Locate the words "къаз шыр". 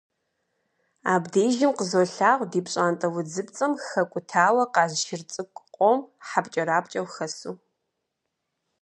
4.73-5.21